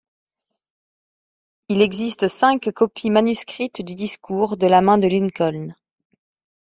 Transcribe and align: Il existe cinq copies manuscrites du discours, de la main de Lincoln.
Il 1.69 1.83
existe 1.83 2.27
cinq 2.27 2.71
copies 2.73 3.11
manuscrites 3.11 3.83
du 3.85 3.93
discours, 3.93 4.57
de 4.57 4.65
la 4.65 4.81
main 4.81 4.97
de 4.97 5.07
Lincoln. 5.07 5.75